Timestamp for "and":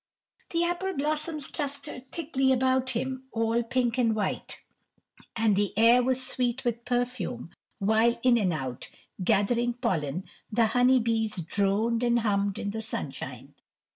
3.99-4.15, 5.35-5.55, 8.39-8.51, 12.01-12.21